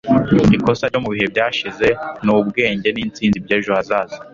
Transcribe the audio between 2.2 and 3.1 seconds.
ni ubwenge